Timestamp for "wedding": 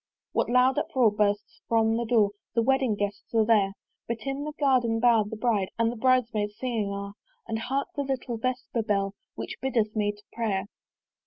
2.63-2.95